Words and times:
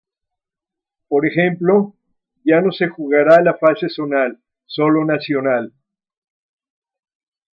Por 1.07 1.27
ejemplo, 1.27 1.93
ya 2.43 2.59
no 2.59 2.71
se 2.71 2.87
jugará 2.87 3.39
la 3.43 3.53
fase 3.55 3.87
zonal, 3.87 4.41
solo 4.65 5.05
nacional. 5.05 5.73